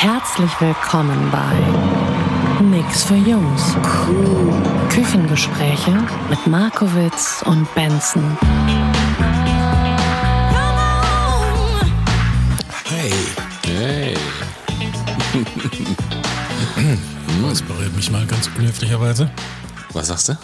[0.00, 3.74] Herzlich willkommen bei Nix für Jungs.
[4.88, 5.92] Küchengespräche
[6.30, 8.38] mit Markowitz und Benson.
[12.84, 13.12] Hey,
[13.66, 14.16] Hey,
[17.44, 19.30] räuspere mich mal ganz unhöflicherweise.
[19.92, 20.38] was sagst du?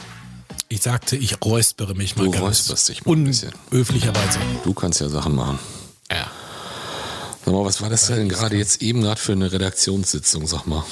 [0.68, 3.52] Ich sagte, ich räuspere mich mal Du ganz räusperst dich mal ein bisschen.
[3.70, 4.38] unhöflicherweise.
[4.64, 5.58] Du kannst ja Sachen machen.
[7.46, 7.52] Ja.
[7.52, 10.84] Sag mal, was war das denn gerade jetzt eben gerade für eine Redaktionssitzung, sag mal?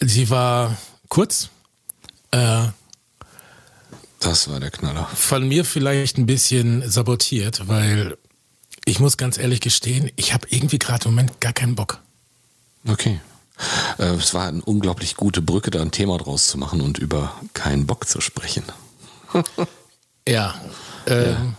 [0.00, 0.76] Sie war
[1.08, 1.48] kurz,
[2.32, 2.66] äh,
[4.20, 5.06] Das war der Knaller.
[5.14, 8.16] von mir vielleicht ein bisschen sabotiert, weil
[8.84, 12.00] ich muss ganz ehrlich gestehen, ich habe irgendwie gerade im Moment gar keinen Bock.
[12.86, 13.20] Okay.
[13.98, 17.40] Äh, es war eine unglaublich gute Brücke, da ein Thema draus zu machen und über
[17.54, 18.64] keinen Bock zu sprechen.
[20.28, 20.56] Ja.
[21.06, 21.54] Ähm,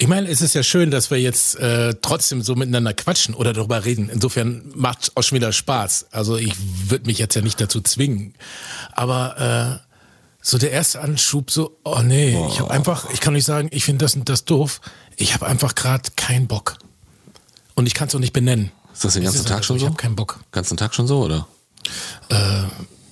[0.00, 3.52] Ich meine, es ist ja schön, dass wir jetzt äh, trotzdem so miteinander quatschen oder
[3.52, 4.08] darüber reden.
[4.08, 6.06] Insofern macht es auch schon wieder Spaß.
[6.12, 6.54] Also ich
[6.88, 8.34] würde mich jetzt ja nicht dazu zwingen.
[8.92, 9.88] Aber äh,
[10.40, 13.84] so der erste Anschub, so, oh nee, ich habe einfach, ich kann nicht sagen, ich
[13.84, 14.80] finde das und das doof.
[15.16, 16.76] Ich habe einfach gerade keinen Bock.
[17.74, 18.70] Und ich kann es auch nicht benennen.
[18.92, 19.86] Ist das den Es ganzen Tag einfach schon Ich so?
[19.88, 20.38] habe keinen Bock.
[20.52, 21.48] Ganzen Tag schon so, oder?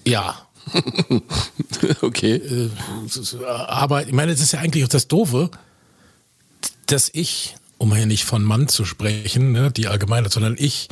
[0.05, 0.37] Ja,
[2.03, 2.34] okay.
[2.37, 2.71] Äh,
[3.06, 5.50] es äh, aber ich meine, das ist ja eigentlich auch das Doofe,
[6.87, 10.89] dass ich, um hier nicht von Mann zu sprechen, ne, die Allgemeinheit, sondern ich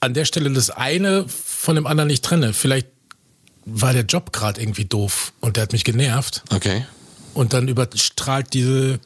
[0.00, 2.52] an der Stelle das eine von dem anderen nicht trenne.
[2.54, 2.88] Vielleicht
[3.66, 6.86] war der Job gerade irgendwie doof und der hat mich genervt Okay.
[7.34, 8.98] und dann überstrahlt diese,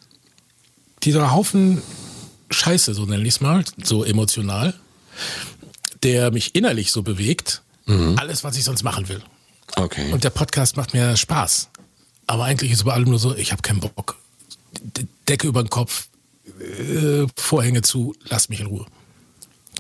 [1.03, 1.83] dieser Haufen
[2.51, 4.75] Scheiße, so nenne ich es mal, so emotional,
[6.05, 7.63] der mich innerlich so bewegt,
[8.17, 9.23] alles, was ich sonst machen will.
[9.77, 10.13] Okay.
[10.13, 11.69] Und der Podcast macht mir Spaß.
[12.27, 14.17] Aber eigentlich ist über allem nur so, ich habe keinen Bock.
[15.29, 16.09] Decke über den Kopf,
[16.61, 18.87] äh, Vorhänge zu, lass mich in Ruhe.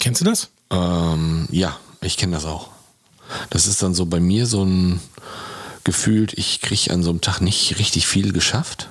[0.01, 0.51] Kennst du das?
[0.71, 2.71] Ähm, ja, ich kenne das auch.
[3.51, 5.01] Das ist dann so bei mir so ein
[5.85, 8.89] gefühlt, ich kriege an so einem Tag nicht richtig viel geschafft.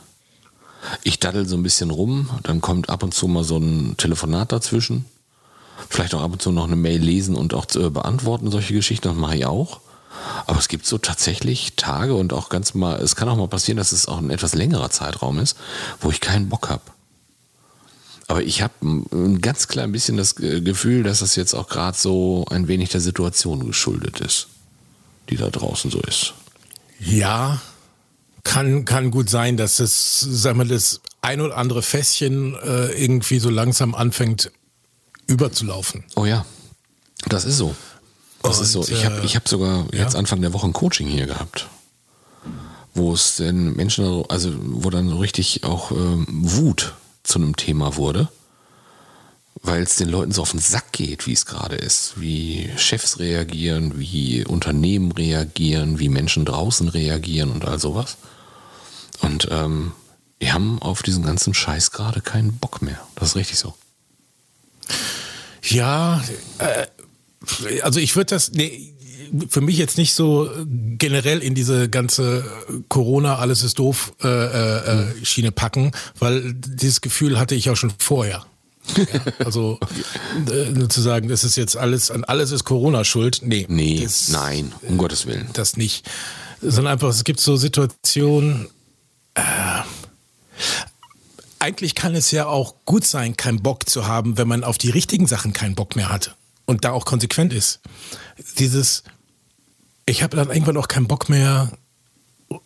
[1.03, 4.52] Ich daddel so ein bisschen rum, dann kommt ab und zu mal so ein Telefonat
[4.52, 5.06] dazwischen.
[5.90, 9.08] Vielleicht auch ab und zu noch eine Mail lesen und auch äh, beantworten, solche Geschichten,
[9.08, 9.81] das mache ich auch.
[10.46, 13.78] Aber es gibt so tatsächlich Tage und auch ganz mal, es kann auch mal passieren,
[13.78, 15.57] dass es auch ein etwas längerer Zeitraum ist,
[16.01, 16.84] wo ich keinen Bock habe.
[18.28, 22.46] Aber ich habe ein ganz klein bisschen das Gefühl, dass das jetzt auch gerade so
[22.50, 24.47] ein wenig der Situation geschuldet ist,
[25.29, 26.34] die da draußen so ist.
[27.00, 27.62] Ja,
[28.44, 33.40] kann, kann gut sein, dass das, sagen wir, das ein oder andere Fässchen äh, irgendwie
[33.40, 34.52] so langsam anfängt
[35.28, 36.03] überzulaufen.
[36.16, 36.46] Oh ja,
[37.28, 37.75] das ist so.
[38.44, 38.88] Das Und, ist so.
[38.88, 40.20] Ich habe äh, ich hab sogar jetzt ja.
[40.20, 41.68] Anfang der Woche ein Coaching hier gehabt,
[42.94, 46.94] wo es den Menschen, also wo dann so richtig auch ähm, Wut
[47.24, 48.28] zu einem Thema wurde,
[49.62, 53.20] weil es den Leuten so auf den Sack geht, wie es gerade ist, wie Chefs
[53.20, 58.18] reagieren, wie Unternehmen reagieren, wie Menschen draußen reagieren und all sowas.
[59.22, 59.94] Und ähm,
[60.42, 63.00] die haben auf diesen ganzen Scheiß gerade keinen Bock mehr.
[63.16, 63.74] Das ist richtig so.
[65.62, 66.22] Ja,
[66.58, 66.88] äh,
[67.81, 68.94] also ich würde das, nee,
[69.50, 70.50] für mich jetzt nicht so
[70.98, 72.46] generell in diese ganze
[72.90, 77.76] Corona, alles ist doof äh, äh, äh, Schiene packen, weil dieses Gefühl hatte ich auch
[77.76, 78.46] schon vorher.
[78.98, 79.06] Ja,
[79.46, 79.80] also
[80.52, 83.66] äh, nur zu sagen, das ist jetzt alles, an alles ist Corona schuld, nee.
[83.70, 85.48] Nee, das, nein, um Gottes Willen.
[85.53, 86.09] Das nicht.
[86.62, 88.68] Sondern einfach, es gibt so Situationen,
[89.36, 89.42] äh,
[91.59, 94.90] eigentlich kann es ja auch gut sein, keinen Bock zu haben, wenn man auf die
[94.90, 96.35] richtigen Sachen keinen Bock mehr hat
[96.66, 97.80] und da auch konsequent ist.
[98.58, 99.04] Dieses,
[100.06, 101.72] ich habe dann irgendwann auch keinen Bock mehr,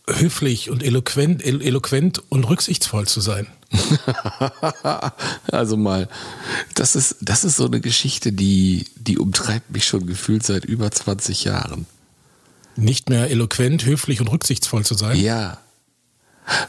[0.10, 3.48] höflich und eloquent, elo- eloquent und rücksichtsvoll zu sein.
[5.52, 6.08] Also mal,
[6.76, 10.92] das ist, das ist so eine Geschichte, die, die umtreibt mich schon gefühlt seit über
[10.92, 11.86] 20 Jahren.
[12.76, 15.18] Nicht mehr eloquent, höflich und rücksichtsvoll zu sein.
[15.20, 15.58] Ja.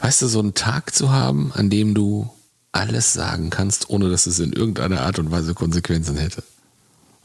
[0.01, 2.29] Weißt du, so einen Tag zu haben, an dem du
[2.71, 6.43] alles sagen kannst, ohne dass es in irgendeiner Art und Weise Konsequenzen hätte.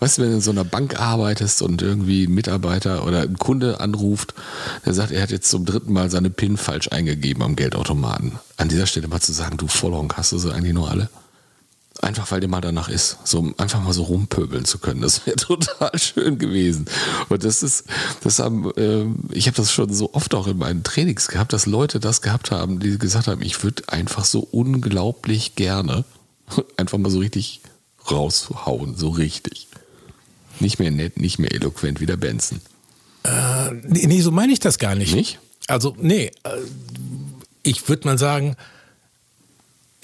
[0.05, 3.39] Weißt du, wenn du in so einer Bank arbeitest und irgendwie ein Mitarbeiter oder ein
[3.39, 4.35] Kunde anruft,
[4.85, 8.33] der sagt, er hat jetzt zum dritten Mal seine PIN falsch eingegeben am Geldautomaten.
[8.59, 11.09] An dieser Stelle mal zu sagen, du Vollhonk, hast du sie eigentlich noch alle?
[12.03, 13.17] Einfach weil dir mal danach ist.
[13.25, 15.01] So einfach mal so rumpöbeln zu können.
[15.01, 16.85] Das wäre total schön gewesen.
[17.31, 17.85] Und das ist,
[18.23, 21.65] das haben, äh, ich habe das schon so oft auch in meinen Trainings gehabt, dass
[21.65, 26.05] Leute das gehabt haben, die gesagt haben, ich würde einfach so unglaublich gerne
[26.77, 27.63] einfach mal so richtig
[28.11, 29.69] raushauen, so richtig.
[30.61, 32.61] Nicht mehr nett, nicht mehr eloquent wie der Benson.
[33.25, 35.15] Äh, nee, so meine ich das gar nicht.
[35.15, 35.39] Nicht?
[35.67, 36.51] Also, nee, äh,
[37.63, 38.57] ich würde mal sagen,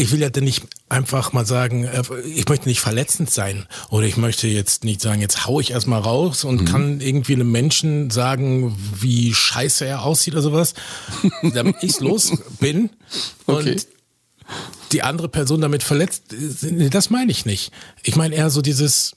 [0.00, 4.06] ich will ja dann nicht einfach mal sagen, äh, ich möchte nicht verletzend sein oder
[4.06, 6.64] ich möchte jetzt nicht sagen, jetzt hau ich erstmal raus und mhm.
[6.64, 10.74] kann irgendwie einem Menschen sagen, wie scheiße er aussieht oder sowas,
[11.54, 12.90] damit ich los bin
[13.46, 13.72] okay.
[13.72, 13.86] und
[14.92, 16.34] die andere Person damit verletzt,
[16.90, 17.70] das meine ich nicht.
[18.02, 19.16] Ich meine eher so dieses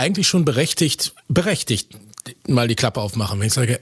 [0.00, 1.96] eigentlich schon berechtigt, berechtigt
[2.46, 3.38] mal die Klappe aufmachen.
[3.38, 3.80] Wenn ich sage,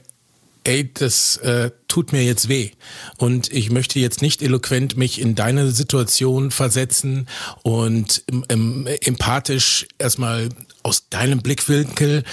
[0.65, 2.70] ey, das äh, tut mir jetzt weh.
[3.17, 7.29] Und ich möchte jetzt nicht eloquent mich in deine Situation versetzen
[7.62, 10.50] und im, im, empathisch erstmal
[10.82, 12.25] aus deinem Blickwinkel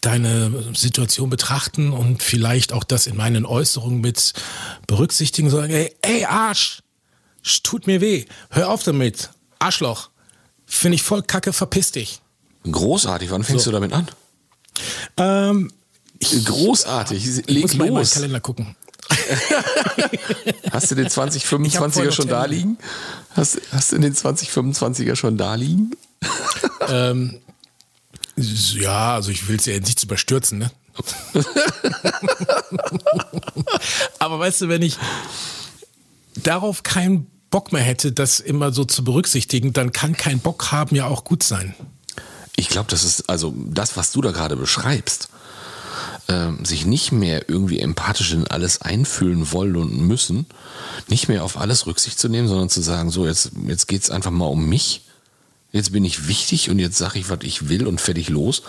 [0.00, 4.32] deine Situation betrachten und vielleicht auch das in meinen Äußerungen mit
[4.88, 6.82] berücksichtigen, sagen, ey, ey Arsch,
[7.62, 10.10] tut mir weh, hör auf damit, Arschloch,
[10.66, 12.20] finde ich voll kacke, verpiss dich.
[12.70, 13.70] Großartig, wann fängst so.
[13.70, 14.08] du damit an?
[15.16, 15.72] Ähm,
[16.44, 17.26] Großartig.
[17.26, 17.78] Ich, Leg muss los.
[17.78, 18.76] mal in meinen Kalender gucken.
[20.70, 22.78] hast du den 2025er schon da liegen?
[23.34, 25.90] Hast, hast du den 2025er schon da liegen?
[26.88, 27.40] ähm,
[28.36, 30.70] ja, also ich will es ja nicht überstürzen, ne?
[34.18, 34.96] Aber weißt du, wenn ich
[36.36, 40.96] darauf keinen Bock mehr hätte, das immer so zu berücksichtigen, dann kann kein Bock haben
[40.96, 41.74] ja auch gut sein.
[42.56, 45.28] Ich glaube, das ist also das, was du da gerade beschreibst
[46.28, 50.46] äh, sich nicht mehr irgendwie empathisch in alles einfühlen wollen und müssen,
[51.08, 54.10] nicht mehr auf alles Rücksicht zu nehmen, sondern zu sagen, so, jetzt, jetzt geht es
[54.10, 55.04] einfach mal um mich.
[55.72, 58.62] Jetzt bin ich wichtig und jetzt sage ich, was ich will und fertig los.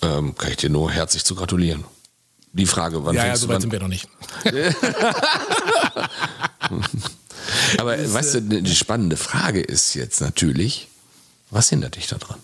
[0.00, 1.84] Ähm, kann ich dir nur herzlich zu gratulieren.
[2.52, 4.08] Die Frage, wann ja, fängst ja, so weit sind wir noch nicht.
[7.78, 10.88] Aber das, weißt du, die spannende Frage ist jetzt natürlich,
[11.50, 12.38] was hindert dich daran?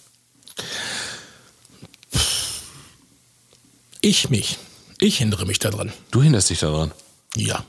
[4.00, 4.58] Ich mich.
[4.98, 5.92] Ich hindere mich daran.
[6.10, 6.92] Du hinderst dich daran?
[7.36, 7.64] Ja.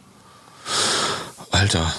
[1.52, 1.94] Alter,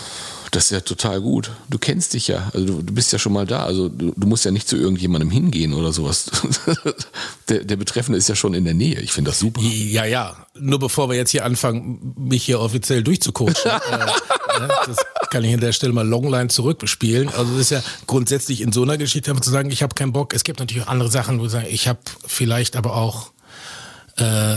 [0.51, 1.51] das ist ja total gut.
[1.69, 2.51] Du kennst dich ja.
[2.53, 3.65] Also du, du bist ja schon mal da.
[3.65, 6.31] Also du, du, musst ja nicht zu irgendjemandem hingehen oder sowas.
[7.49, 9.01] der, der Betreffende ist ja schon in der Nähe.
[9.01, 9.61] Ich finde das super.
[9.63, 10.47] Ja, ja.
[10.55, 13.55] Nur bevor wir jetzt hier anfangen, mich hier offiziell durchzucoachen.
[13.65, 14.97] äh, ne, das
[15.31, 17.29] kann ich an der Stelle mal Longline zurückspielen.
[17.29, 20.35] Also das ist ja grundsätzlich in so einer Geschichte zu sagen, ich habe keinen Bock.
[20.35, 23.33] Es gibt natürlich auch andere Sachen, wo ich sage, ich habe vielleicht aber auch
[24.17, 24.57] äh,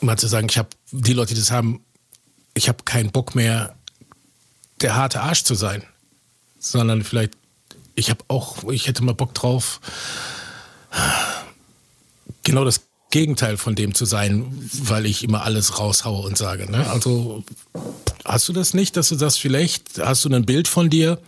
[0.00, 1.84] mal zu sagen, ich habe die Leute, die das haben,
[2.54, 3.74] ich habe keinen Bock mehr,
[4.80, 5.82] der harte Arsch zu sein,
[6.58, 7.34] sondern vielleicht,
[7.94, 9.80] ich habe auch, ich hätte mal Bock drauf,
[12.42, 16.70] genau das Gegenteil von dem zu sein, weil ich immer alles raushaue und sage.
[16.70, 16.88] Ne?
[16.88, 17.44] Also
[18.24, 21.18] hast du das nicht, dass du das vielleicht, hast du ein Bild von dir,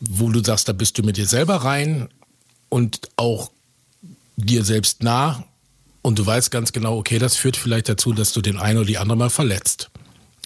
[0.00, 2.08] wo du sagst, da bist du mit dir selber rein
[2.68, 3.50] und auch
[4.36, 5.44] dir selbst nah
[6.02, 8.86] und du weißt ganz genau, okay, das führt vielleicht dazu, dass du den einen oder
[8.86, 9.90] die andere mal verletzt.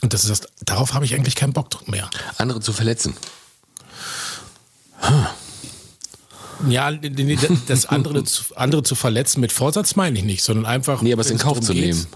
[0.01, 2.11] Und das ist das, darauf habe ich eigentlich keinen Bock mehr.
[2.39, 3.15] Andere zu verletzen.
[5.01, 5.27] Hm.
[6.69, 8.25] Ja, das andere,
[8.57, 11.03] andere zu verletzen mit Vorsatz meine ich nicht, sondern einfach.
[11.03, 12.07] Nee, aber es in Kauf zu nehmen.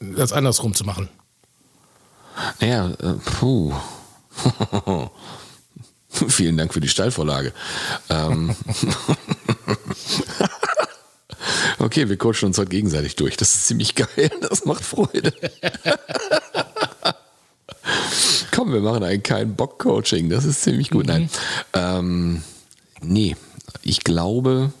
[0.00, 1.08] Das andersrum zu machen.
[2.60, 3.74] Naja, äh, puh.
[6.08, 7.52] Vielen Dank für die Steilvorlage.
[8.08, 8.56] Ähm.
[11.78, 13.38] Okay, wir coachen uns heute gegenseitig durch.
[13.38, 14.30] Das ist ziemlich geil.
[14.42, 15.32] Das macht Freude.
[18.50, 20.28] Komm, wir machen ein kein Bock-Coaching.
[20.28, 21.06] Das ist ziemlich gut.
[21.06, 21.12] Mhm.
[21.12, 21.30] Nein.
[21.72, 22.42] Ähm,
[23.00, 23.34] nee,
[23.82, 24.72] ich glaube,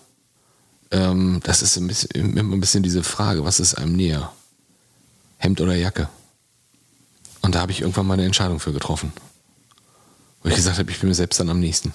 [0.90, 4.32] ähm, das ist ein bisschen, immer ein bisschen diese Frage, was ist einem näher?
[5.38, 6.08] Hemd oder Jacke?
[7.42, 9.12] Und da habe ich irgendwann mal eine Entscheidung für getroffen.
[10.42, 11.92] Wo ich gesagt habe, ich bin mir selbst dann am nächsten.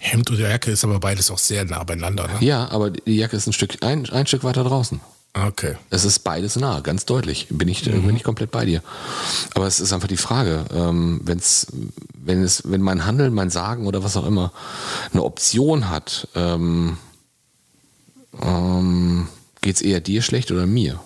[0.00, 2.28] Hemd oder Jacke ist aber beides auch sehr nah beieinander.
[2.28, 2.36] Ne?
[2.40, 5.00] Ja, aber die Jacke ist ein Stück, ein, ein Stück weiter draußen.
[5.44, 5.76] Okay.
[5.90, 7.48] Es ist beides nah, ganz deutlich.
[7.50, 8.06] Bin ich, mhm.
[8.06, 8.82] bin ich komplett bei dir.
[9.54, 11.66] Aber es ist einfach die Frage, ähm, wenn's,
[12.14, 14.52] wenn es, wenn mein Handeln, mein Sagen oder was auch immer
[15.12, 16.96] eine Option hat, ähm,
[18.40, 19.28] ähm,
[19.60, 21.00] geht es eher dir schlecht oder mir?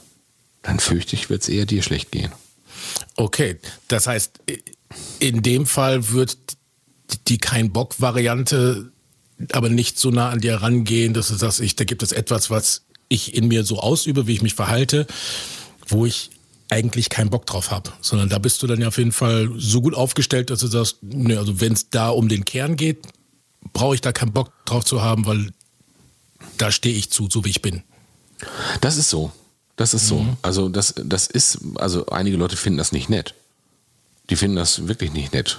[0.63, 2.31] Dann fürchte ich, wird es eher dir schlecht gehen.
[3.17, 3.59] Okay,
[3.89, 4.41] das heißt,
[5.19, 6.37] in dem Fall wird
[7.27, 8.93] die Kein-Bock-Variante
[9.53, 12.51] aber nicht so nah an dir rangehen, dass du sagst, ich, da gibt es etwas,
[12.51, 15.07] was ich in mir so ausübe, wie ich mich verhalte,
[15.87, 16.31] wo ich
[16.71, 19.83] eigentlich keinen Bock drauf habe, sondern da bist du dann ja auf jeden Fall so
[19.83, 23.07] gut aufgestellt, dass du sagst, ne, also wenn es da um den Kern geht,
[23.73, 25.51] brauche ich da keinen Bock drauf zu haben, weil
[26.57, 27.83] da stehe ich zu, so wie ich bin.
[28.81, 29.33] Das ist so.
[29.77, 30.25] Das ist so.
[30.43, 33.35] Also das, das ist, also einige Leute finden das nicht nett.
[34.29, 35.59] Die finden das wirklich nicht nett.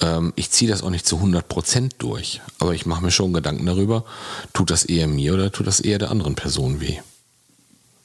[0.00, 2.40] Ähm, ich ziehe das auch nicht zu 100% durch.
[2.58, 4.04] Aber ich mache mir schon Gedanken darüber,
[4.52, 6.98] tut das eher mir oder tut das eher der anderen Person weh?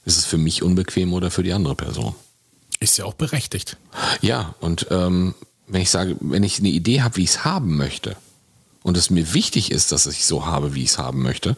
[0.05, 2.15] Ist es für mich unbequem oder für die andere Person?
[2.79, 3.77] Ist ja auch berechtigt.
[4.21, 5.35] Ja, und ähm,
[5.67, 8.15] wenn ich sage, wenn ich eine Idee habe, wie ich es haben möchte,
[8.81, 11.57] und es mir wichtig ist, dass ich so habe, wie ich es haben möchte,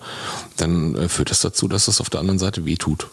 [0.57, 3.07] dann äh, führt das dazu, dass es auf der anderen Seite weh tut.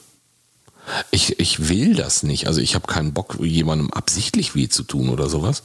[1.11, 2.47] Ich, ich will das nicht.
[2.47, 5.63] Also ich habe keinen Bock, jemandem absichtlich weh zu tun oder sowas.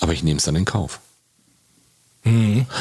[0.00, 1.00] Aber ich nehme es dann in Kauf.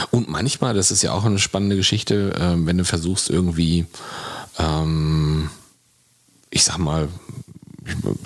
[0.10, 3.86] Und manchmal, das ist ja auch eine spannende Geschichte, äh, wenn du versuchst irgendwie,
[4.58, 5.51] ähm,
[6.50, 7.10] ich sag mal,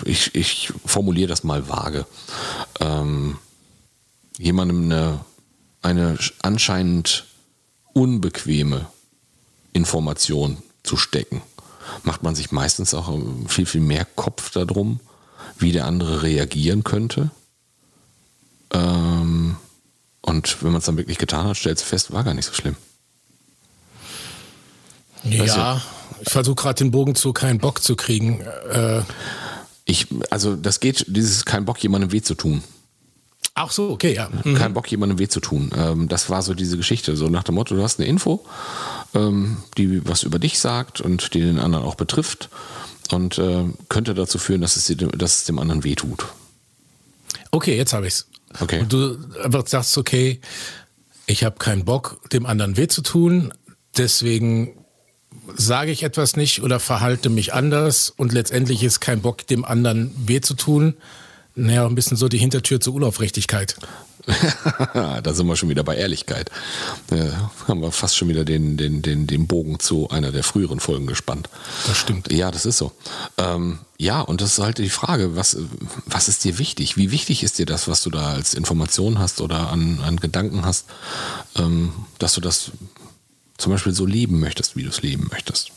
[0.04, 2.06] ich, ich formuliere das mal vage,
[2.80, 3.36] ähm,
[4.38, 5.24] jemandem eine,
[5.82, 7.26] eine anscheinend
[7.92, 8.86] unbequeme
[9.74, 11.42] Information zu stecken,
[12.02, 13.16] macht man sich meistens auch
[13.46, 15.00] viel, viel mehr Kopf darum,
[15.58, 17.30] wie der andere reagieren könnte.
[18.72, 19.56] Ähm,
[20.22, 22.52] und wenn man es dann wirklich getan hat, stellt es fest, war gar nicht so
[22.52, 22.76] schlimm.
[25.24, 25.82] Weißt Ja,
[26.22, 28.40] ich versuche gerade den Bogen zu keinen Bock zu kriegen.
[28.72, 29.02] Äh,
[29.84, 32.62] Ich, also das geht, dieses kein Bock, jemandem weh zu tun.
[33.54, 34.28] ach so, okay, ja.
[34.44, 34.54] Mhm.
[34.54, 35.70] Kein Bock, jemandem weh zu tun.
[35.76, 38.99] Ähm, das war so diese Geschichte, so nach dem Motto, du hast eine Info, ähm,
[39.14, 42.48] die was über dich sagt und die den anderen auch betrifft
[43.10, 46.26] und äh, könnte dazu führen, dass es, dir, dass es dem anderen weh tut.
[47.50, 48.26] Okay, jetzt habe ich's.
[48.60, 48.80] Okay.
[48.80, 50.40] Und du einfach sagst, okay,
[51.26, 53.52] ich habe keinen Bock, dem anderen weh zu tun,
[53.96, 54.74] deswegen
[55.56, 60.12] sage ich etwas nicht oder verhalte mich anders und letztendlich ist kein Bock, dem anderen
[60.26, 60.94] weh zu tun.
[61.54, 63.76] Naja, ein bisschen so die Hintertür zur Urlaubsrechtlichkeit.
[64.94, 66.50] da sind wir schon wieder bei Ehrlichkeit.
[67.10, 67.30] Äh,
[67.66, 71.06] haben wir fast schon wieder den, den, den, den Bogen zu einer der früheren Folgen
[71.06, 71.48] gespannt.
[71.86, 72.32] Das stimmt.
[72.32, 72.92] Ja, das ist so.
[73.38, 75.56] Ähm, ja, und das ist halt die Frage, was,
[76.06, 76.96] was ist dir wichtig?
[76.96, 80.64] Wie wichtig ist dir das, was du da als Information hast oder an, an Gedanken
[80.64, 80.86] hast,
[81.56, 82.72] ähm, dass du das
[83.58, 85.72] zum Beispiel so leben möchtest, wie du es leben möchtest?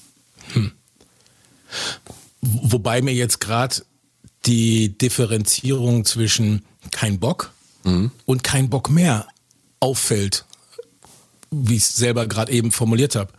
[2.42, 3.84] Wobei mir jetzt gerade
[4.46, 7.53] die Differenzierung zwischen kein Bock
[7.84, 9.28] und kein Bock mehr
[9.80, 10.46] auffällt,
[11.52, 13.32] wie ich es selber gerade eben formuliert habe.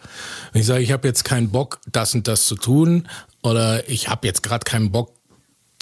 [0.52, 3.08] Wenn ich sage, ich habe jetzt keinen Bock, das und das zu tun,
[3.42, 5.12] oder ich habe jetzt gerade keinen Bock,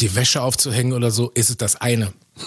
[0.01, 2.13] die Wäsche aufzuhängen oder so, ist es das eine.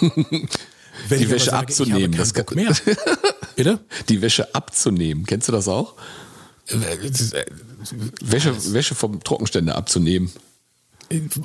[1.08, 2.74] Wenn Die Wäsche sage, abzunehmen, das Bock mehr.
[3.56, 3.80] Bitte?
[4.08, 5.94] Die Wäsche abzunehmen, kennst du das auch?
[8.20, 10.32] Wäsche, Wäsche vom Trockenständer abzunehmen.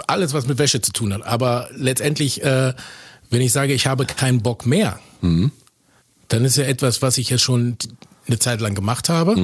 [0.07, 1.23] alles, was mit Wäsche zu tun hat.
[1.23, 2.73] Aber letztendlich, äh,
[3.31, 4.99] wenn ich sage, ich habe keinen Bock mehr,
[6.27, 7.77] dann ist ja etwas, was ich ja schon
[8.27, 9.35] eine Zeit lang gemacht habe.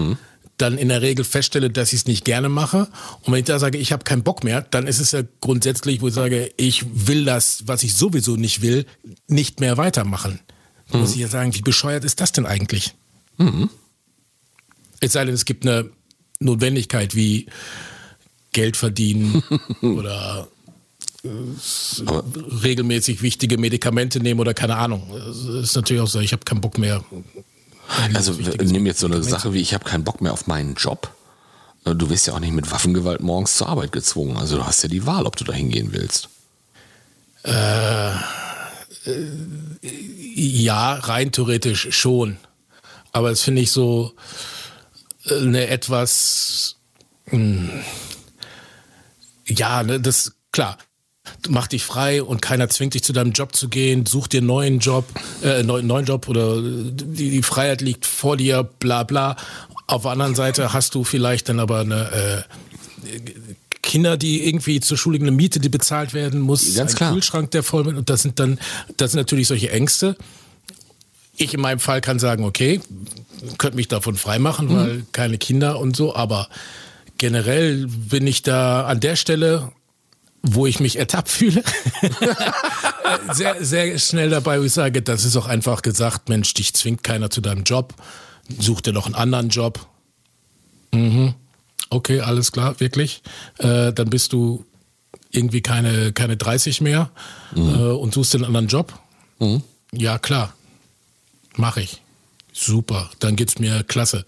[0.57, 2.87] Dann in der Regel feststelle, dass ich es nicht gerne mache.
[3.21, 6.01] Und wenn ich da sage, ich habe keinen Bock mehr, dann ist es ja grundsätzlich,
[6.01, 8.85] wo ich sage, ich will das, was ich sowieso nicht will,
[9.27, 10.39] nicht mehr weitermachen.
[10.91, 12.95] Da Muss ich ja sagen, wie bescheuert ist das denn eigentlich?
[14.99, 15.89] Es sei denn, es gibt eine
[16.39, 17.47] Notwendigkeit wie
[18.51, 19.43] Geld verdienen
[19.81, 20.47] oder
[22.63, 25.03] regelmäßig wichtige Medikamente nehmen oder keine Ahnung.
[25.13, 27.03] Das ist natürlich auch so, ich habe keinen Bock mehr.
[28.13, 29.23] Also nimm jetzt so eine.
[29.23, 31.13] Sache wie, ich habe keinen Bock mehr auf meinen Job.
[31.85, 34.37] Äh, Du wirst ja auch nicht mit Waffengewalt morgens zur Arbeit gezwungen.
[34.37, 36.29] Also du hast ja die Wahl, ob du da hingehen willst.
[39.81, 42.37] Ja, rein theoretisch schon.
[43.13, 44.13] Aber das finde ich so
[45.25, 46.75] äh, eine etwas.
[47.31, 47.69] mh,
[49.47, 50.77] Ja, ne, das klar.
[51.49, 54.05] Mach dich frei und keiner zwingt dich zu deinem Job zu gehen.
[54.05, 55.05] Such dir einen neuen Job,
[55.43, 59.35] äh, neuen, neuen Job oder die, die Freiheit liegt vor dir, bla bla.
[59.85, 62.45] Auf der anderen Seite hast du vielleicht dann aber eine
[63.05, 63.19] äh,
[63.81, 67.13] Kinder, die irgendwie zur Schule eine Miete, die bezahlt werden muss, Ganz ein klar.
[67.13, 68.59] Kühlschrank, der voll mit und das sind dann,
[68.97, 70.17] das sind natürlich solche Ängste.
[71.37, 72.81] Ich in meinem Fall kann sagen, okay,
[73.57, 76.49] könnte mich davon freimachen, weil keine Kinder und so, aber
[77.17, 79.71] generell bin ich da an der Stelle,
[80.43, 81.63] wo ich mich ertappt fühle,
[83.33, 87.03] sehr, sehr schnell dabei, wo ich sage, das ist auch einfach gesagt, Mensch, dich zwingt
[87.03, 87.93] keiner zu deinem Job,
[88.59, 89.87] such dir noch einen anderen Job.
[90.93, 91.33] Mhm.
[91.89, 93.21] Okay, alles klar, wirklich.
[93.57, 94.65] Äh, dann bist du
[95.31, 97.09] irgendwie keine, keine 30 mehr
[97.55, 98.93] äh, und suchst dir einen anderen Job.
[99.91, 100.53] Ja, klar.
[101.55, 102.01] Mache ich.
[102.53, 104.25] Super, dann geht's mir klasse.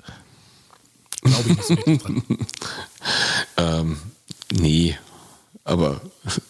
[1.21, 2.23] Glaube ich nicht dran.
[3.55, 3.97] Ähm,
[4.51, 4.97] nee,
[5.69, 6.01] aber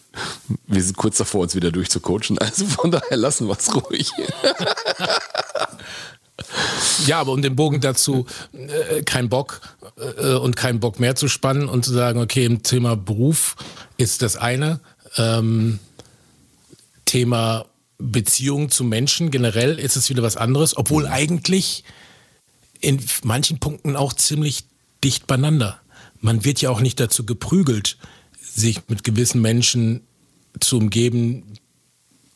[0.67, 4.11] Wir sind kurz davor, uns wieder durchzucoachen, also von daher lassen wir es ruhig.
[7.05, 9.61] Ja, aber um den Bogen dazu, äh, kein Bock
[9.97, 13.55] äh, und keinen Bock mehr zu spannen und zu sagen, okay, im Thema Beruf
[13.97, 14.79] ist das eine.
[15.17, 15.79] Ähm,
[17.05, 17.65] Thema
[17.97, 21.83] Beziehung zu Menschen generell ist es wieder was anderes, obwohl eigentlich
[22.79, 24.63] in manchen Punkten auch ziemlich
[25.03, 25.79] dicht beieinander.
[26.21, 27.97] Man wird ja auch nicht dazu geprügelt,
[28.55, 30.01] sich mit gewissen Menschen
[30.59, 31.43] zu umgeben,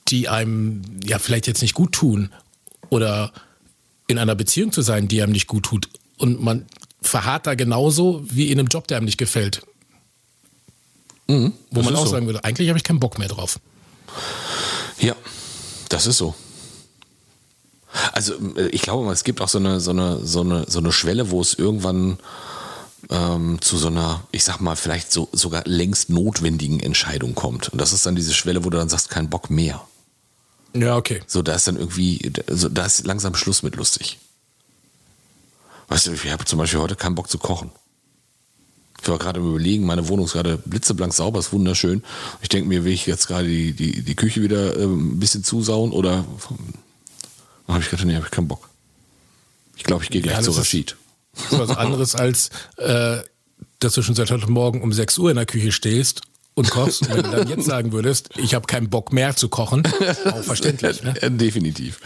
[0.07, 2.29] die einem ja vielleicht jetzt nicht gut tun
[2.89, 3.31] oder
[4.07, 5.89] in einer Beziehung zu sein, die einem nicht gut tut.
[6.17, 6.65] Und man
[7.01, 9.61] verharrt da genauso wie in einem Job, der einem nicht gefällt.
[11.27, 12.11] Mhm, Wo man auch so.
[12.11, 13.59] sagen würde, eigentlich habe ich keinen Bock mehr drauf.
[14.99, 15.15] Ja,
[15.89, 16.35] das ist so.
[18.11, 20.91] Also äh, ich glaube, es gibt auch so eine, so eine, so eine, so eine
[20.91, 22.17] Schwelle, wo es irgendwann
[23.09, 27.69] ähm, zu so einer, ich sag mal, vielleicht so, sogar längst notwendigen Entscheidung kommt.
[27.69, 29.81] Und das ist dann diese Schwelle, wo du dann sagst, kein Bock mehr.
[30.73, 31.21] Ja, okay.
[31.27, 34.19] So, da ist dann irgendwie, so, da ist langsam Schluss mit lustig.
[35.89, 37.71] Weißt du, ich habe zum Beispiel heute keinen Bock zu kochen.
[39.01, 42.03] Ich war gerade im Überlegen, meine Wohnung ist gerade blitzeblank sauber, ist wunderschön.
[42.41, 45.43] Ich denke mir, will ich jetzt gerade die, die, die Küche wieder ähm, ein bisschen
[45.43, 46.23] zusauen oder
[47.67, 48.69] dann habe ich gedacht, nee, habe ich keinen Bock.
[49.75, 50.95] Ich glaube, ich gehe gleich Ja, zu das ist- Rashid.
[51.33, 53.17] Das ist was anderes als, äh,
[53.79, 56.21] dass du schon seit heute Morgen um 6 Uhr in der Küche stehst
[56.53, 57.01] und kochst.
[57.01, 59.83] Und wenn du dann jetzt sagen würdest, ich habe keinen Bock mehr zu kochen,
[60.25, 61.03] auch verständlich.
[61.03, 61.13] Ne?
[61.31, 61.99] Definitiv.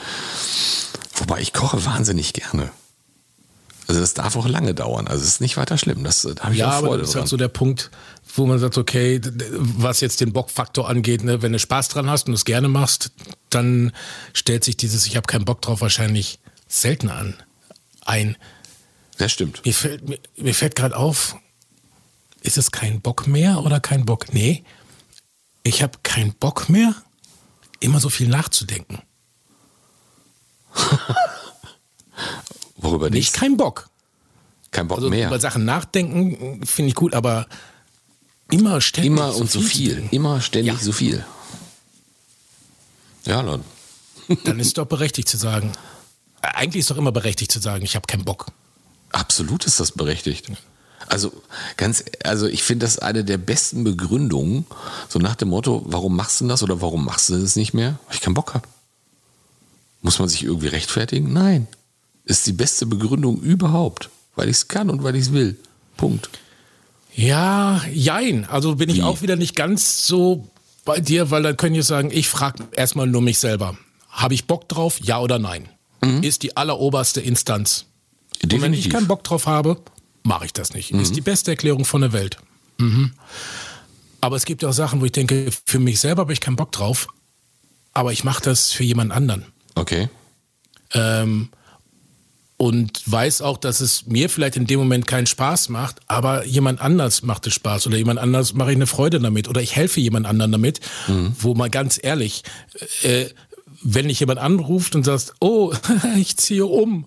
[1.15, 2.71] Wobei ich koche wahnsinnig gerne.
[3.87, 5.07] Also das darf auch lange dauern.
[5.07, 6.03] Also es ist nicht weiter schlimm.
[6.03, 7.89] Das, da habe ich Ja, auch aber Freude das ist halt so der Punkt,
[8.35, 12.27] wo man sagt, okay, was jetzt den Bockfaktor angeht, ne, wenn du Spaß dran hast
[12.27, 13.11] und es gerne machst,
[13.49, 13.93] dann
[14.33, 17.35] stellt sich dieses Ich habe keinen Bock drauf wahrscheinlich seltener an
[18.05, 18.35] ein.
[19.17, 19.65] Das stimmt.
[19.65, 21.35] Mir fällt, mir, mir fällt gerade auf,
[22.41, 24.33] ist es kein Bock mehr oder kein Bock?
[24.33, 24.63] Nee,
[25.63, 26.93] ich habe keinen Bock mehr,
[27.79, 29.01] immer so viel nachzudenken.
[32.77, 33.33] Worüber Nicht nicht?
[33.33, 33.89] kein Bock.
[34.71, 35.27] Kein Bock Also mehr.
[35.27, 37.47] über Sachen nachdenken finde ich gut, aber
[38.51, 40.07] immer ständig Immer und so viel.
[40.11, 40.79] Immer ständig Ja.
[40.79, 41.25] so viel.
[43.25, 43.63] Ja, Leute.
[44.45, 45.71] Dann ist doch berechtigt zu sagen.
[46.41, 48.47] Eigentlich ist doch immer berechtigt zu sagen, ich habe keinen Bock.
[49.11, 50.51] Absolut ist das berechtigt.
[51.07, 51.31] Also
[51.77, 54.65] ganz, also ich finde das eine der besten Begründungen,
[55.07, 57.73] so nach dem Motto, warum machst du denn das oder warum machst du das nicht
[57.73, 57.97] mehr?
[58.07, 58.67] Weil ich keinen Bock habe.
[60.01, 61.31] Muss man sich irgendwie rechtfertigen?
[61.31, 61.67] Nein.
[62.25, 65.57] Ist die beste Begründung überhaupt, weil ich es kann und weil ich es will.
[65.95, 66.29] Punkt.
[67.15, 68.45] Ja, jein.
[68.45, 69.03] Also bin ich Wie?
[69.03, 70.47] auch wieder nicht ganz so
[70.85, 73.77] bei dir, weil dann können ich sagen, ich frage erstmal nur mich selber.
[74.09, 74.99] Habe ich Bock drauf?
[75.01, 75.69] Ja oder nein?
[76.21, 77.85] Ist die alleroberste Instanz.
[78.43, 78.93] Und wenn ich Definitiv.
[78.93, 79.77] keinen Bock drauf habe,
[80.23, 80.91] mache ich das nicht.
[80.91, 82.37] Ist die beste Erklärung von der Welt.
[82.77, 83.13] Mhm.
[84.21, 86.71] Aber es gibt auch Sachen, wo ich denke, für mich selber habe ich keinen Bock
[86.71, 87.07] drauf,
[87.93, 89.45] aber ich mache das für jemand anderen.
[89.75, 90.09] Okay.
[90.93, 91.49] Ähm,
[92.57, 96.81] und weiß auch, dass es mir vielleicht in dem Moment keinen Spaß macht, aber jemand
[96.81, 99.99] anders macht es Spaß oder jemand anders mache ich eine Freude damit oder ich helfe
[99.99, 100.79] jemand anderen damit,
[101.39, 102.41] wo mal ganz ehrlich,
[103.03, 103.27] äh,
[103.83, 105.73] wenn dich jemand anruft und sagst, oh,
[106.17, 107.05] ich ziehe um,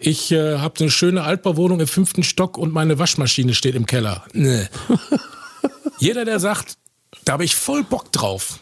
[0.00, 4.24] ich äh, habe eine schöne Altbauwohnung im fünften Stock und meine Waschmaschine steht im Keller.
[4.32, 4.66] Nee.
[5.98, 6.76] Jeder, der sagt,
[7.24, 8.60] da habe ich voll Bock drauf,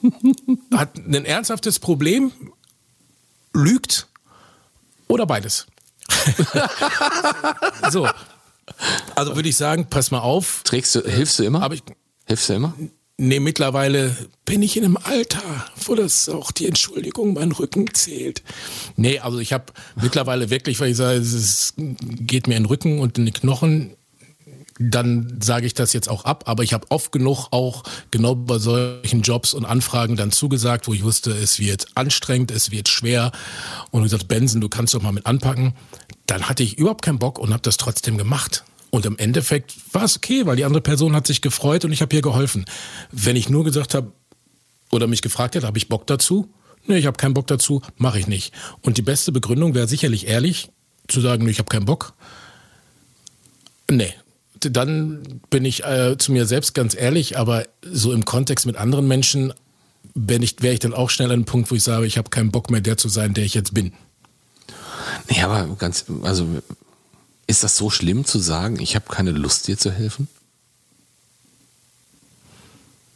[0.74, 2.32] hat ein ernsthaftes Problem,
[3.52, 4.06] lügt
[5.08, 5.66] oder beides.
[7.90, 8.08] so.
[9.14, 10.62] Also würde ich sagen, pass mal auf.
[10.64, 11.62] Trägst du, hilfst du immer?
[11.62, 11.82] Aber ich,
[12.26, 12.74] hilfst du immer?
[13.16, 15.42] Nee, mittlerweile bin ich in einem Alter,
[15.84, 18.42] wo das auch die Entschuldigung mein Rücken zählt.
[18.96, 19.66] Nee, also ich habe
[20.00, 23.96] mittlerweile wirklich, weil ich sage, es geht mir in den Rücken und in die Knochen,
[24.78, 26.44] dann sage ich das jetzt auch ab.
[26.46, 30.94] Aber ich habe oft genug auch genau bei solchen Jobs und Anfragen dann zugesagt, wo
[30.94, 33.30] ich wusste, es wird anstrengend, es wird schwer.
[33.90, 35.74] Und gesagt, Benson, du kannst doch mal mit anpacken.
[36.26, 38.64] Dann hatte ich überhaupt keinen Bock und habe das trotzdem gemacht.
[38.94, 42.00] Und im Endeffekt war es okay, weil die andere Person hat sich gefreut und ich
[42.00, 42.64] habe ihr geholfen.
[43.10, 44.12] Wenn ich nur gesagt habe
[44.92, 46.48] oder mich gefragt hätte, habe ich Bock dazu?
[46.86, 48.54] Nee, ich habe keinen Bock dazu, mache ich nicht.
[48.82, 50.70] Und die beste Begründung wäre sicherlich ehrlich,
[51.08, 52.14] zu sagen, ich habe keinen Bock.
[53.90, 54.14] Nee,
[54.60, 59.08] dann bin ich äh, zu mir selbst ganz ehrlich, aber so im Kontext mit anderen
[59.08, 59.52] Menschen
[60.14, 62.30] bin ich, wäre ich dann auch schnell an einem Punkt, wo ich sage, ich habe
[62.30, 63.92] keinen Bock mehr, der zu sein, der ich jetzt bin.
[65.28, 66.46] Nee, aber ganz, also
[67.46, 70.28] ist das so schlimm zu sagen, ich habe keine Lust, dir zu helfen?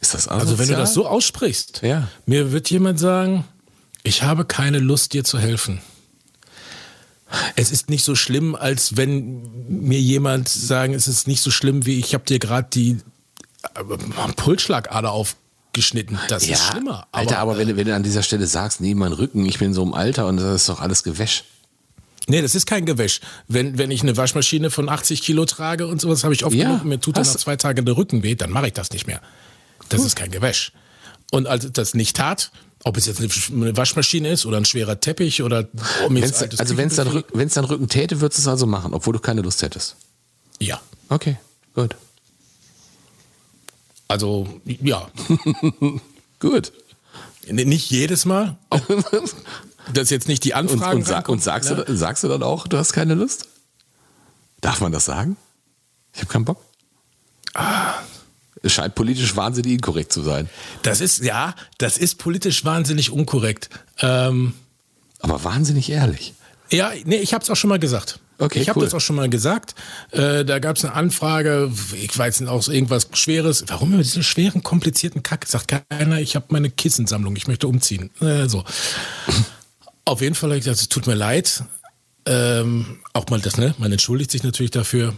[0.01, 2.07] Ist das Also wenn du das so aussprichst, Ja.
[2.25, 3.45] mir wird jemand sagen,
[4.03, 5.81] ich habe keine Lust, dir zu helfen.
[7.55, 11.85] Es ist nicht so schlimm, als wenn mir jemand sagen, es ist nicht so schlimm,
[11.85, 12.97] wie ich habe dir gerade die
[13.75, 13.83] äh,
[14.35, 15.39] Pulsschlagader aufgeschnitten
[15.71, 16.17] geschnitten.
[16.29, 17.07] Das ist schlimmer.
[17.11, 19.75] Alter, aber wenn, du- wenn du an dieser Stelle sagst, nee, mein Rücken, ich bin
[19.75, 21.43] so im Alter und das ist doch alles Gewäsch.
[22.29, 23.19] Nee, das ist kein Gewäsch.
[23.47, 26.69] Wenn, wenn ich eine Waschmaschine von 80 Kilo trage und sowas, habe ich oft Ja,
[26.69, 29.07] genug, mir tut dann nach zwei Tagen der Rücken weh, dann mache ich das nicht
[29.07, 29.21] mehr.
[29.89, 30.71] Das ist kein Gewäsch.
[31.31, 32.51] Und als ich das nicht tat,
[32.83, 33.19] ob es jetzt
[33.51, 35.67] eine Waschmaschine ist oder ein schwerer Teppich oder
[36.07, 38.93] um Wenn's, also wenn es Rück- wenn's dein Rücken täte, würdest du es also machen,
[38.93, 39.95] obwohl du keine Lust hättest.
[40.59, 40.79] Ja.
[41.09, 41.37] Okay,
[41.73, 41.95] gut.
[44.07, 45.07] Also, ja.
[46.39, 46.71] Gut.
[47.47, 48.57] Nicht jedes Mal.
[49.87, 50.95] Auch, das ist jetzt nicht die Und, Anfrage.
[50.97, 53.47] und, sa und sagst, du, sagst du dann auch, du hast keine Lust?
[54.61, 55.37] Darf man das sagen?
[56.13, 56.61] Ich habe keinen Bock.
[58.61, 60.49] Es scheint politisch wahnsinnig inkorrekt zu sein.
[60.81, 63.69] Das ist, ja, das ist politisch wahnsinnig unkorrekt.
[63.99, 64.53] Ähm,
[65.19, 66.33] Aber wahnsinnig ehrlich.
[66.71, 68.19] Ja, nee, ich habe es auch schon mal gesagt.
[68.37, 68.85] Okay, ich habe cool.
[68.85, 69.75] das auch schon mal gesagt.
[70.11, 73.65] Äh, da gab es eine Anfrage, ich weiß nicht, auch irgendwas Schweres.
[73.67, 75.45] Warum immer diese schweren, komplizierten Kack?
[75.45, 78.11] Sagt keiner, ich habe meine Kissensammlung, ich möchte umziehen.
[78.21, 78.63] Äh, so.
[80.05, 81.63] Auf jeden Fall habe ich gesagt, es tut mir leid.
[82.25, 83.75] Ähm, auch mal das, ne?
[83.77, 85.17] Man entschuldigt sich natürlich dafür.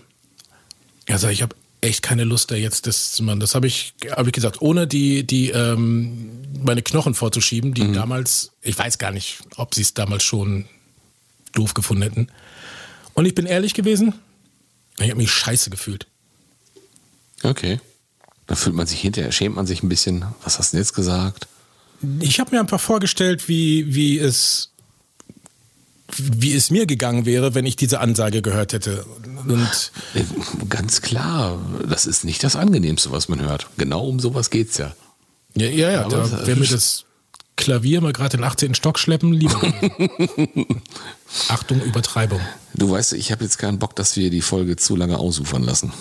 [1.08, 3.40] Ja, sag ich, habe echt keine Lust, da jetzt das zu machen.
[3.40, 8.52] Das habe ich, habe ich gesagt, ohne die, die, ähm, meine Knochen vorzuschieben, die damals,
[8.62, 10.66] ich weiß gar nicht, ob sie es damals schon
[11.54, 12.28] doof gefunden hätten.
[13.14, 14.14] Und ich bin ehrlich gewesen,
[15.00, 16.08] ich habe mich scheiße gefühlt.
[17.44, 17.80] Okay.
[18.48, 20.26] Da fühlt man sich hinterher, schämt man sich ein bisschen.
[20.44, 21.48] Was hast du denn jetzt gesagt?
[22.20, 24.71] Ich habe mir einfach vorgestellt, wie, wie es
[26.18, 29.06] wie es mir gegangen wäre, wenn ich diese Ansage gehört hätte.
[29.48, 30.24] Und Äh,
[30.70, 33.68] Ganz klar, das ist nicht das Angenehmste, was man hört.
[33.78, 34.94] Genau um sowas geht's ja.
[35.56, 37.06] ja, ja, ja Aber da das- wäre mir das
[37.58, 38.74] Klavier mal gerade den 18.
[38.76, 39.62] Stock schleppen lieber.
[41.50, 42.40] Achtung, Übertreibung.
[42.74, 45.94] Du weißt, ich habe jetzt keinen Bock, dass wir die Folge zu lange ausufern lassen.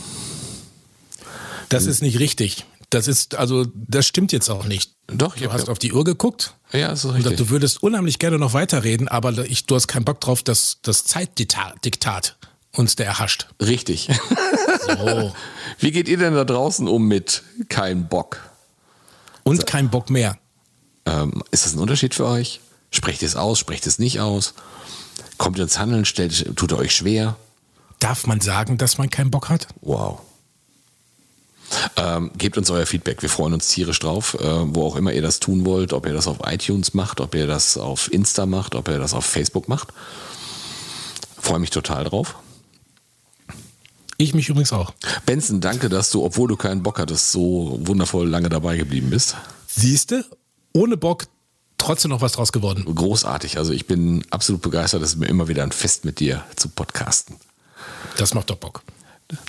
[1.68, 2.64] Das ist nicht richtig.
[2.90, 4.92] Das ist, also, das stimmt jetzt auch nicht.
[5.06, 7.24] Doch, Du hast auf die Uhr geguckt Ja, ist richtig.
[7.24, 10.78] gesagt, du würdest unheimlich gerne noch weiterreden, aber ich, du hast keinen Bock drauf, dass
[10.82, 12.36] das Zeitdiktat
[12.72, 13.48] uns der erhascht.
[13.60, 14.08] Richtig.
[14.80, 15.32] So.
[15.78, 18.40] Wie geht ihr denn da draußen um mit kein Bock?
[19.44, 20.38] Und kein Bock mehr.
[21.04, 22.60] Ähm, ist das ein Unterschied für euch?
[22.90, 24.54] Sprecht es aus, sprecht es nicht aus?
[25.38, 27.36] Kommt ihr ins Handeln, stellt, tut ihr euch schwer?
[27.98, 29.68] Darf man sagen, dass man keinen Bock hat?
[29.82, 30.20] Wow.
[31.96, 33.22] Ähm, gebt uns euer Feedback.
[33.22, 35.92] Wir freuen uns tierisch drauf, äh, wo auch immer ihr das tun wollt.
[35.92, 39.14] Ob ihr das auf iTunes macht, ob ihr das auf Insta macht, ob ihr das
[39.14, 39.88] auf Facebook macht.
[41.40, 42.36] Freue mich total drauf.
[44.16, 44.92] Ich mich übrigens auch.
[45.24, 49.36] Benson, danke, dass du, obwohl du keinen Bock hattest, so wundervoll lange dabei geblieben bist.
[49.66, 50.26] Siehste,
[50.74, 51.24] ohne Bock
[51.78, 52.84] trotzdem noch was draus geworden.
[52.84, 53.56] Großartig.
[53.56, 55.02] Also ich bin absolut begeistert.
[55.02, 57.36] Es ist mir immer wieder ein Fest mit dir zu podcasten.
[58.18, 58.82] Das macht doch Bock.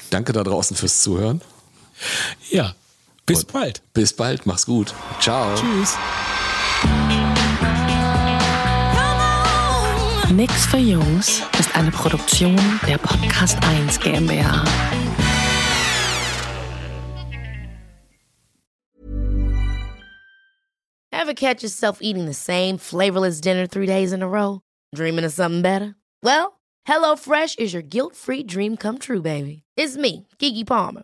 [0.09, 1.41] Danke da draußen fürs Zuhören.
[2.49, 2.73] Ja,
[3.25, 3.81] bis bald.
[3.93, 4.45] Bis bald.
[4.45, 4.93] Mach's gut.
[5.19, 5.55] Ciao.
[5.55, 5.97] Tschüss.
[10.31, 14.63] Nix für Jungs ist eine Produktion der Podcast 1 GmbH.
[21.11, 24.61] Ever catch yourself eating the same flavorless dinner three days in a row?
[24.95, 25.95] Dreaming of something better?
[26.23, 29.63] Well, HelloFresh is your guilt free dream come true, baby.
[29.77, 31.03] It's me, Kiki Palmer.